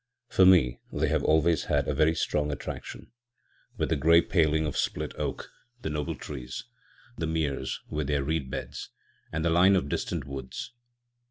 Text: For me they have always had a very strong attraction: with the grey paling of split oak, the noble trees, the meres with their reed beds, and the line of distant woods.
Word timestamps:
For 0.29 0.47
me 0.47 0.79
they 0.91 1.09
have 1.09 1.23
always 1.23 1.65
had 1.65 1.87
a 1.87 1.93
very 1.93 2.15
strong 2.15 2.51
attraction: 2.51 3.11
with 3.77 3.89
the 3.89 3.95
grey 3.95 4.19
paling 4.23 4.65
of 4.65 4.75
split 4.75 5.13
oak, 5.15 5.51
the 5.83 5.91
noble 5.91 6.15
trees, 6.15 6.63
the 7.19 7.27
meres 7.27 7.79
with 7.87 8.07
their 8.07 8.23
reed 8.23 8.49
beds, 8.49 8.89
and 9.31 9.45
the 9.45 9.51
line 9.51 9.75
of 9.75 9.89
distant 9.89 10.25
woods. 10.25 10.71